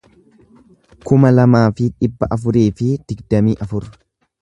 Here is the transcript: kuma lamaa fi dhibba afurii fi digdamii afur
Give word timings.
kuma 1.09 1.31
lamaa 1.35 1.63
fi 1.81 1.91
dhibba 1.99 2.31
afurii 2.39 2.67
fi 2.81 2.91
digdamii 3.13 3.59
afur 3.69 3.91